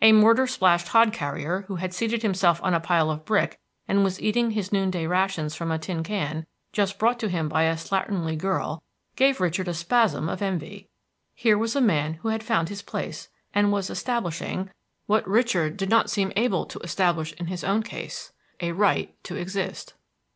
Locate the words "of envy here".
10.27-11.55